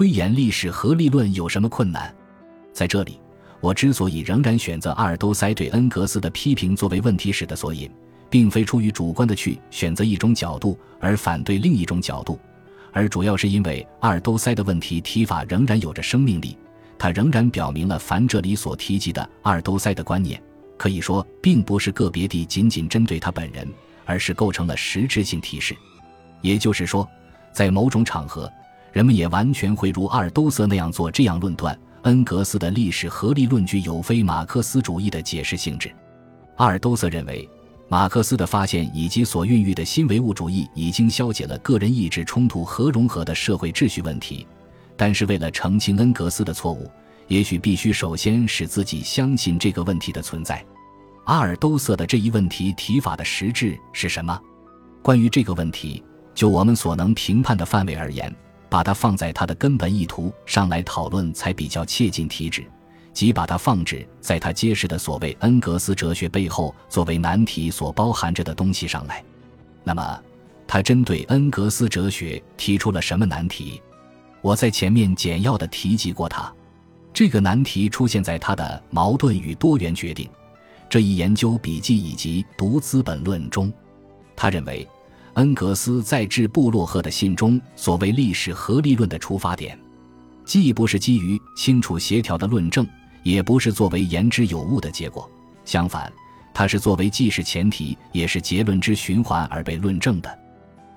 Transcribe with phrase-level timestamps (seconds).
[0.00, 2.10] 推演历史合力论有什么困难？
[2.72, 3.20] 在这里，
[3.60, 7.90] 我之所以仍然选择阿尔都塞对恩格斯的批评作为问题史的索引，
[8.30, 12.40] 并非出于主观的去选择一种角度而反对另一种角度，
[12.92, 16.56] 而主要是因为阿尔都塞的问题提法仍然有着生命力，
[16.98, 20.42] 它仍然表明了凡这里所提及的阿尔都塞的观念，
[20.78, 23.68] 可以说并不是个别地仅仅针对他本人，
[24.06, 25.76] 而是构成了实质性提示。
[26.40, 27.06] 也就是说，
[27.52, 28.50] 在某种场合，
[28.92, 31.78] 人们也完全会如阿尔都塞那样做这样论断。
[32.02, 35.94] 恩格斯的历史合力论据有非马克思主义的解释性质。
[36.56, 37.46] 阿尔都塞认为，
[37.88, 44.46] 马克思的发现以及所孕育的新唯物主义已经消解了个人意志冲突和融合的社会秩序问题。
[44.96, 46.90] 但是，为了澄清恩格斯的错误，
[47.28, 50.64] 也许必须首先使自己相信这个问题的存在。
[51.24, 54.40] 阿尔都塞的这一问题提法的实质是什么？
[55.02, 56.02] 关于这个问题，
[56.34, 58.34] 就我们所能评判的范围而言。
[58.70, 62.64] 把它放在它的根本意图上来讨论，才比较切近题旨，
[63.12, 69.22] 即把它放置在他揭示的所谓恩格斯哲学背后作为难题所包含着的东西上来。
[69.82, 70.22] 那么，
[70.68, 73.82] 他针对恩格斯哲学提出了什么难题？
[74.40, 76.50] 我在前面简要的提及过他。
[77.12, 80.26] 这个难题出现在他的《矛盾与多元决定》
[80.88, 83.72] 这一研究笔记以及《读资本论》中。
[84.36, 84.88] 他认为。
[85.34, 89.78] 恩格斯在致布洛赫的信中所谓历史合力论的出发点，
[90.44, 92.86] 既不是基于清楚协调的论证，
[93.22, 95.30] 也不是作为言之有物的结果。
[95.64, 96.12] 相反，
[96.52, 100.38] 它是作为既是前提也是结论之循环而被论证的。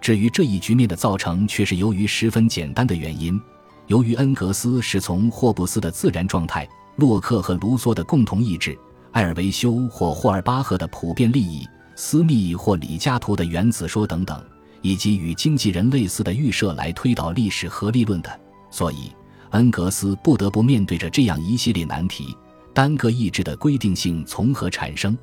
[0.02, 3.40] 至于这一局面的造成，却是由于十分简单的原因：
[3.88, 8.78] 由于恩格斯是从霍布斯的自然状态、洛克和卢梭的共同意志、
[9.12, 11.66] 埃尔维修或霍尔巴赫的普遍利益。
[11.96, 14.44] 斯密或李嘉图的原子说等等，
[14.82, 19.12] 以及与经纪人类似的预设来推导历史合力论的，所以
[19.52, 22.36] 恩格斯不得不面对着这样一系列难题：
[22.74, 25.18] 单个意志的规定性从何产生？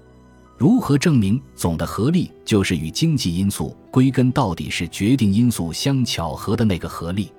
[0.56, 7.32] 如何证明总的合力就是与经济因素归根到底是决定因素相巧合的那个合力？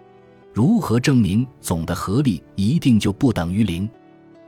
[0.53, 3.87] 如何证明总的合力一定就不等于零？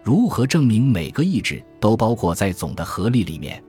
[0.03, 3.63] 如何证明每个意志都包括在总的合力里面？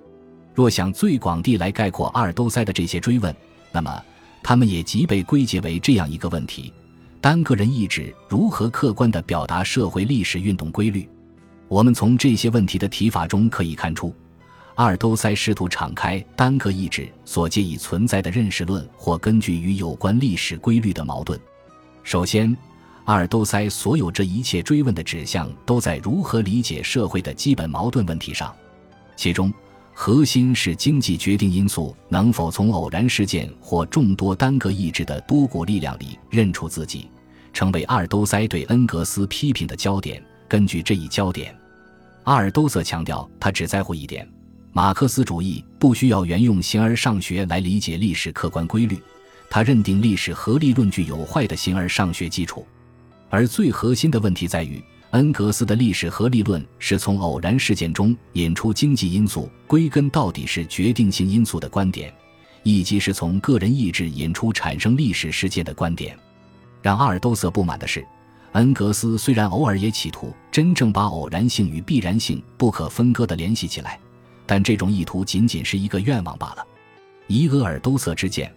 [0.55, 3.35] 若想最广地来概括阿尔都塞的这些追问，
[3.73, 4.03] 那么
[4.43, 6.73] 他们也即被归结为这样一个问题：
[7.21, 11.09] 单个人意志如何客观地表达社会历史运动规律？
[11.67, 14.15] 我们从这些问题的提法中可以看出，
[14.77, 21.41] 阿尔都塞试图敞开单个意志所借以存在的认识论或根据与有关历史规律的矛盾。
[22.05, 22.57] 首先，
[23.07, 28.55] 阿尔都塞所有这一切追问的指向都在如何理解社会的基本矛盾问题上，
[29.17, 29.53] 其中。
[29.97, 37.09] 核心是经济决定因素能否从偶然事件或众多单个意志的多股力量里认出自己，
[37.53, 40.23] 成为阿尔都塞对恩格斯批评的焦点。
[40.49, 41.57] 根据这一焦点，
[42.25, 44.29] 阿尔都塞强调他只在乎一点：
[44.73, 48.99] 马克思主义不需要沿用形而上学来理解历史客观规律。
[49.49, 52.67] 他认定历史合力论具有坏的形而上学基础，
[53.31, 54.83] 而最核心的问题在于。
[55.15, 62.13] 恩格斯的历史合力论是从偶然事件中引出经济因素，归根到底是决定性因素的观点，
[62.65, 66.19] 以及是从个人意志引出产生历史事件的观点。
[66.83, 68.05] 让阿尔都塞不满的是，
[68.55, 74.01] 恩格斯虽然偶尔也企图真正把偶然性与必然性不可分割地联系起来，
[74.45, 76.67] 但这种意图仅仅是一个愿望罢了。
[77.29, 78.53] 以俄尔都塞之见。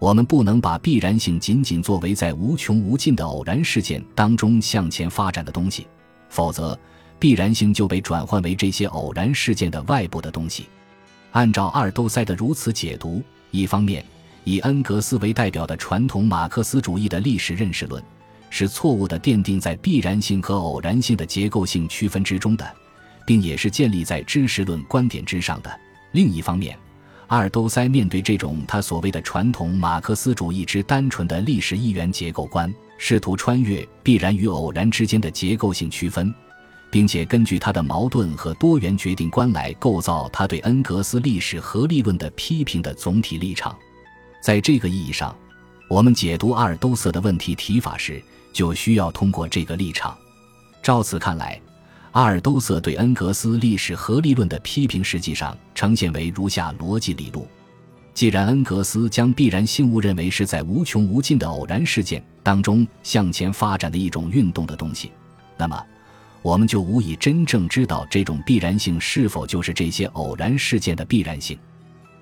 [0.00, 5.86] 我们不能把必然性仅仅作为在无穷无尽的偶然事件当中向前发展的东西，
[6.34, 6.76] 否则
[7.16, 10.66] 必然性就被转换为这些偶然事件的外部的东西。
[11.30, 13.22] 按照阿尔都塞的如此解读，
[13.52, 14.04] 一方面
[14.42, 18.02] 以恩格斯为代表的传统马克思主义的历史认识论
[18.50, 22.68] 是错误的，奠定在必然性和偶然性的结构性区分之中的，
[23.24, 25.70] 并也是建立在知识论观点之上的；
[26.10, 26.76] 另一方面。
[27.28, 32.72] 阿尔都塞面对这种他所谓的传统马克思主义之单纯的历史一元结构观，
[33.06, 36.34] 试图穿越必然与偶然之间的结构性区分，
[36.90, 43.76] 并且根据他的矛盾和多元决定观来构造他对恩格斯历史合力论的批评的总体立场。
[44.40, 45.36] 在这个意义上，
[45.86, 48.22] 我们解读阿尔都塞的问题提法时，
[48.54, 50.16] 就需要通过这个立场。
[50.82, 51.60] 照此看来。
[52.12, 57.46] 阿尔都塞对恩格斯历史合力论的批评，实际上呈现为如下逻辑理路：
[58.14, 65.10] 既然恩格斯将必然性误认为是在无穷无尽的偶然事件当中向前发展的一种运动的东西，
[65.58, 65.84] 那么
[66.40, 71.58] 我们就无以真正知道这种必然性是否就是这些偶然事件的必然性。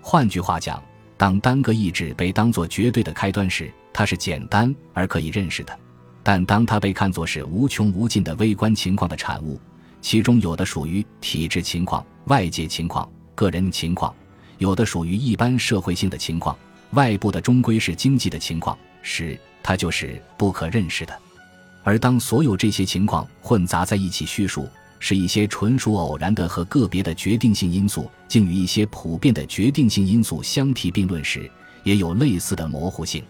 [0.01, 0.83] 换句话讲，
[1.19, 5.79] 当单个意志被当作绝对的开端时，它是简单而可以认识的。
[6.23, 9.61] 但当它被看作是无穷无尽的微观情况的产物，
[10.01, 14.15] 其中有的属于体制情况、外界情况、个人情况，
[14.63, 16.57] 有的属于一般社会性的情况，
[16.93, 21.13] 外部的终归是经济的情况时，它就是不可认识的。
[21.83, 24.69] 而当所有这些情况混杂在一起叙述，
[25.01, 31.51] 是一些纯属偶然的和个别的决定性因素，竟与一些普遍的决定性因素相提并论时，
[31.83, 33.23] 也有类似的模糊性。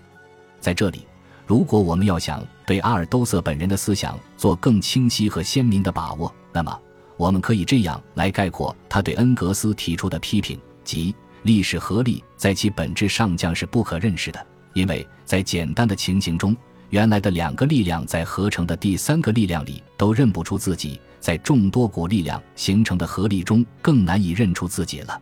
[0.60, 1.06] 在这里。
[1.44, 6.78] 如果我们要想对阿尔都塞本人的思想做更清晰和鲜明的把握，那么
[7.16, 16.56] 我们可以这样来概括他对恩格斯提出的批评：即历史合力在其本质上将是不可认识的，因为在简单的情形中，
[16.90, 25.20] 原来的两个力量在合成的第三个力量里都认不出自己，在众多股力量形成的合力中更难以认出自己了，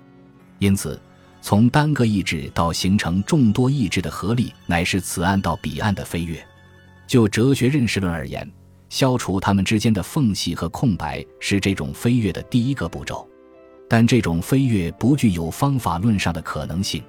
[0.59, 1.01] 因此。
[1.43, 6.39] 从单个意志到形成众多意志的合力，乃是此岸到彼岸的飞跃。
[7.07, 8.47] 就哲学认识论而言，
[8.91, 13.27] 消除它们之间的缝隙和空白是这种飞跃的第一个步骤。
[13.93, 17.03] 但这种飞跃不具有方法论上的可能性，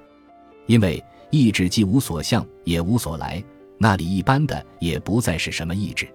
[0.66, 1.00] 因为
[1.30, 3.40] 意志既无所向也无所来，
[3.78, 6.08] 那里一般的也不再是什么意志。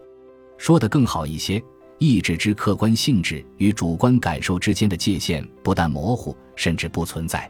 [0.57, 1.63] 说得更好一些，
[1.99, 7.49] 意志之客观性质与主观感受之间的界限不但模糊，甚至不存在。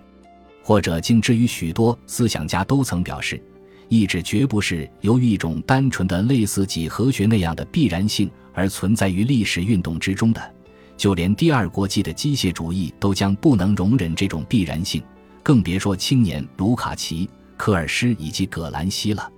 [0.62, 3.42] 或者，竟之于许多思想家都曾表示，
[3.90, 10.54] 意志绝不是由于一种单纯的类似几何学那样的必然性而存在于历史运动之中的。
[10.98, 15.02] 就连第二国际的机械主义都将不能容忍这种必然性，
[15.44, 19.32] 更别说青年卢卡奇、科尔施以及葛兰西了。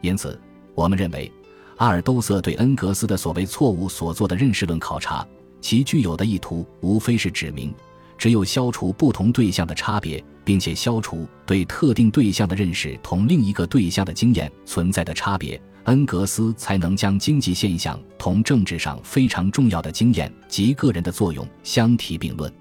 [0.00, 0.38] 因此，
[0.74, 1.30] 我们认为，
[1.76, 5.26] 阿尔都塞对恩格斯的所谓错误所做的认识论考察，
[5.60, 7.72] 其具有的意图无非是指明。
[8.18, 22.52] 只有消除不同对象的差别，并且消除对特定对象的认识同另一个对象的经验存在的差别，恩格斯才能将经济现象同政治上非常重要的经验及个人的作用相提并论。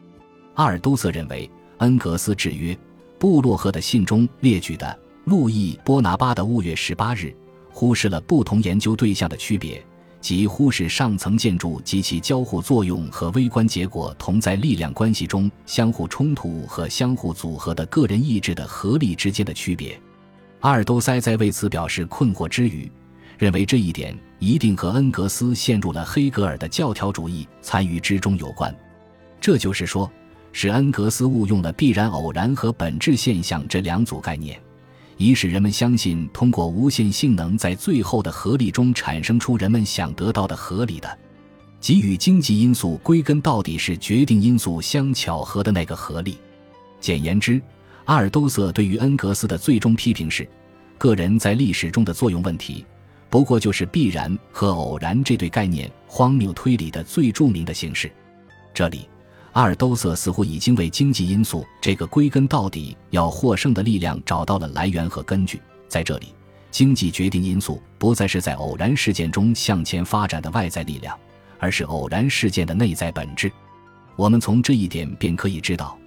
[0.54, 1.50] 阿尔都塞认为，
[1.80, 2.77] 恩格斯制约
[3.18, 7.36] 布洛赫的信中列举的路易波拿巴的五月十八日，
[7.72, 9.83] 忽视了不同研究对象的区别。
[10.22, 20.00] 即忽视上层建筑及其交互作用和微观结果同在力量关系中相互冲突和相互组合的个人意志的合力之间的区别。
[20.62, 22.92] 阿尔都塞在为此表示困惑之余，
[23.38, 28.74] 认为这一点一定和恩格斯陷入了黑格尔的教条主义参与之中有关。
[29.42, 30.12] 这就是说，
[30.52, 34.60] 是恩格斯误用了必然、偶然和本质现象这两组概念。
[35.18, 41.18] 以使人们相信，通过无限性能在最后的合力中产生出人们想得到的合理的，
[41.80, 46.38] 给予经济因素归根到底是决定因素相巧合的那个合力。
[47.00, 47.62] 简言之，
[48.06, 50.46] 阿尔都塞对于恩格斯的最终批评是：
[50.98, 52.86] 个人在历史中的作用问题，
[53.30, 58.12] 不过就是必然和偶然这对概念荒谬推理的最著名的形式。
[58.74, 59.07] 这里。
[59.54, 65.62] 阿尔都塞似乎已经为经济因素这个归根到底要获胜的力量找到了来源和根据。
[65.88, 66.36] 在这里，
[66.72, 71.18] 经济决定因素不再是在偶然事件中向前发展的外在力量，
[71.57, 73.50] 而是偶然事件的内在本质。
[74.18, 75.98] 我们从这一点便可以知道，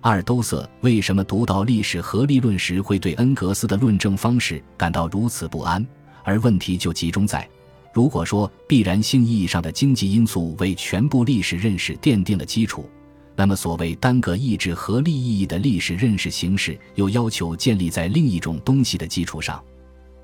[0.00, 5.86] 阿尔都塞为什么读到历史合力论时会对恩格斯的论证方式感到如此不安。
[6.26, 7.48] 而问题就集中在。
[7.92, 12.90] 如果说必然性意义上的经济因素为全部历史认识奠定了基础，
[13.36, 19.62] 那么所谓单个意志合力意义的历史认识形式又要求建立在另一种东西的基础上。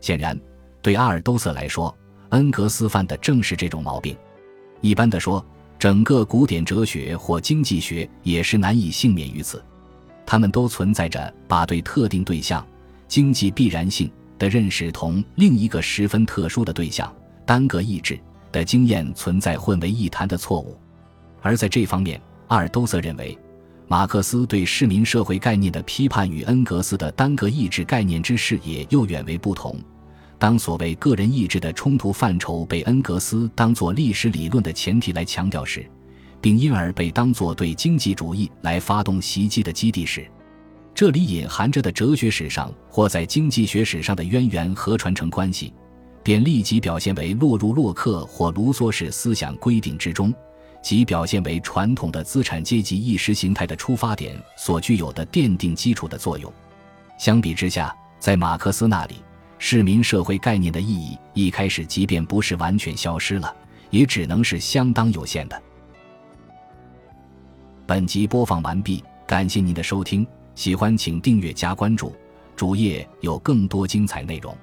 [0.01, 0.39] 显然，
[0.83, 1.97] 对阿尔都塞来说，
[2.31, 4.17] 恩格斯犯的正是这种毛病。
[4.81, 5.45] 一般的说，
[5.79, 9.65] 整个古典哲学或经济学也是难以幸免于此。
[10.27, 12.67] 他们都存在着把对特定对象
[13.09, 14.11] 经济必然性
[14.43, 17.15] 的认识同另一个十分特殊的对象。
[17.47, 18.19] 单个意志
[18.51, 20.77] 的经验存在混为一谈的错误，
[21.41, 23.39] 而在这方面，阿尔都塞认为，
[23.87, 29.79] 马克思对市民社会概念的批判与恩格斯的单个意志概念之视野又远为不同。
[30.41, 35.89] 当所谓个人意志的冲突范畴被恩格斯当作历史理论的前提来强调时，
[36.41, 40.27] 并因而被当作对经济主义来发动袭击的基地时，
[41.03, 45.75] 这里隐含着的哲学史上或在经济学史上的渊源和传承关系。
[46.23, 50.33] 便立即表现为落入洛克或卢梭式思想规定之中，
[50.81, 56.53] 即表现为传统的资产阶级意识形态的出发点所具有的奠定基础的作用。
[57.19, 59.17] 相比之下，在马克思那里，
[59.59, 63.53] 市民社会概念的意义一开始即便不是完全消失了，
[63.91, 65.63] 也只能是相当有限的。
[67.89, 72.13] 本集播放完毕，感谢您的收听，喜欢请订阅加关注，
[72.55, 74.57] 主页有更多精彩内容。